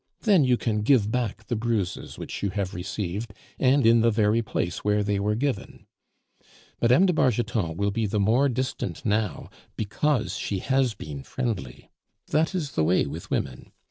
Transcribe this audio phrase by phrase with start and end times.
[0.21, 4.41] Then you can give back the bruises which you have received, and in the very
[4.41, 5.85] place where they were given.
[6.81, 7.05] Mme.
[7.05, 11.91] de Bargeton will be the more distant now because she has been friendly.
[12.31, 13.73] That is the way with women.